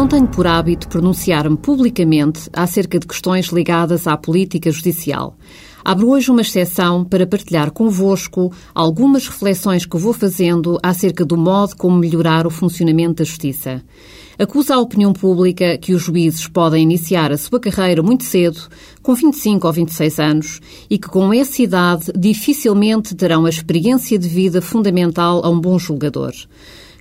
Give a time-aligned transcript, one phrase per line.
[0.00, 5.36] Não tenho por hábito pronunciar-me publicamente acerca de questões ligadas à política judicial.
[5.84, 11.76] Abro hoje uma exceção para partilhar convosco algumas reflexões que vou fazendo acerca do modo
[11.76, 13.82] como melhorar o funcionamento da justiça.
[14.38, 18.58] Acusa a opinião pública que os juízes podem iniciar a sua carreira muito cedo,
[19.02, 24.30] com 25 ou 26 anos, e que com essa idade dificilmente terão a experiência de
[24.30, 26.32] vida fundamental a um bom julgador.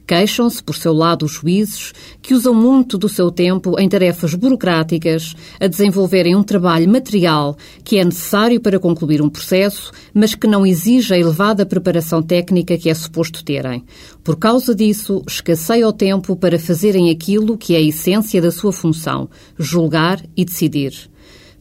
[0.10, 5.36] Queixam-se, por seu lado, os juízes, que usam muito do seu tempo em tarefas burocráticas,
[5.60, 10.66] a desenvolverem um trabalho material que é necessário para concluir um processo, mas que não
[10.66, 13.84] exige a elevada preparação técnica que é suposto terem.
[14.24, 18.74] Por causa disso, escasseia o tempo para fazerem aquilo que é a essência da sua
[18.74, 19.30] função,
[19.60, 21.08] julgar e decidir.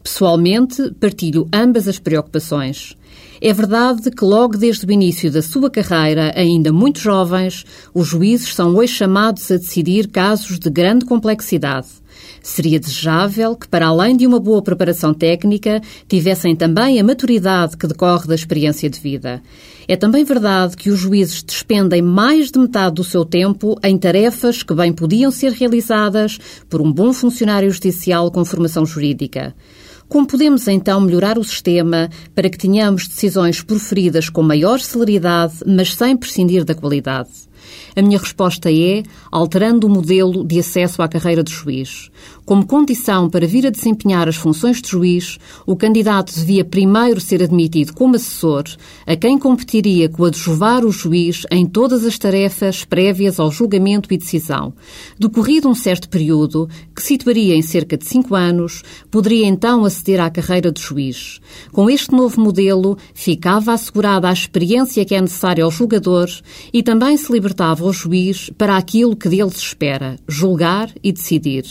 [0.09, 2.97] Pessoalmente, partilho ambas as preocupações.
[3.43, 8.55] É verdade que logo desde o início da sua carreira, ainda muito jovens, os juízes
[8.55, 11.89] são hoje chamados a decidir casos de grande complexidade.
[12.43, 17.87] Seria desejável que, para além de uma boa preparação técnica, tivessem também a maturidade que
[17.87, 19.43] decorre da experiência de vida.
[19.87, 24.63] É também verdade que os juízes despendem mais de metade do seu tempo em tarefas
[24.63, 29.55] que bem podiam ser realizadas por um bom funcionário judicial com formação jurídica.
[30.09, 35.95] Como podemos então melhorar o sistema para que tenhamos decisões proferidas com maior celeridade, mas
[35.95, 37.48] sem prescindir da qualidade?
[37.95, 42.11] A minha resposta é alterando o modelo de acesso à carreira de juiz.
[42.45, 47.43] Como condição para vir a desempenhar as funções de juiz, o candidato devia primeiro ser
[47.43, 48.65] admitido como assessor,
[49.07, 54.73] a quem competiria coadjuvar o juiz em todas as tarefas prévias ao julgamento e decisão.
[55.19, 60.31] Decorrido um certo período, que situaria em cerca de cinco anos, poderia então aceder à
[60.31, 61.41] carreira de juiz.
[61.71, 66.29] Com este novo modelo, ficava assegurada a experiência que é necessária ao julgador
[66.73, 67.48] e também se libertava
[67.85, 71.65] o juiz para aquilo que dele se espera, julgar e decidir.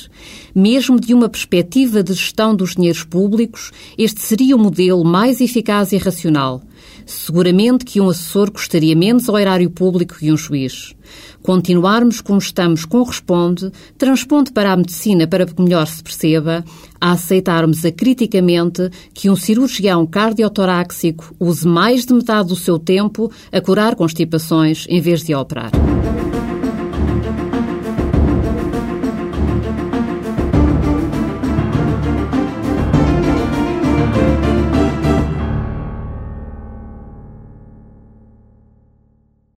[0.54, 5.92] Mesmo de uma perspectiva de gestão dos dinheiros públicos, este seria o modelo mais eficaz
[5.92, 6.62] e racional.
[7.08, 10.94] Seguramente que um assessor custaria menos ao erário público que um juiz.
[11.42, 16.66] Continuarmos como estamos corresponde, transponde para a medicina para que melhor se perceba,
[17.00, 23.62] a aceitarmos acriticamente que um cirurgião cardiotoráxico use mais de metade do seu tempo a
[23.62, 25.72] curar constipações em vez de a operar.